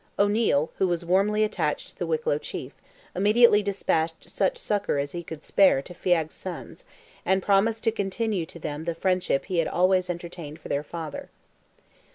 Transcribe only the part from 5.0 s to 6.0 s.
he could spare to